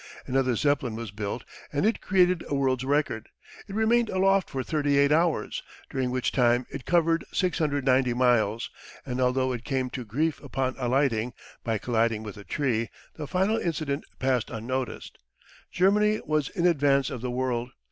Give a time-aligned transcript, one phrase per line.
[0.25, 3.29] Another Zeppelin was built and it created a world's record.
[3.67, 8.71] It remained aloft for 38 hours, during which time it covered 690 miles,
[9.05, 11.33] and, although it came to grief upon alighting,
[11.63, 15.19] by colliding with a tree, the final incident passed unnoticed.
[15.71, 17.69] Germany was in advance of the world.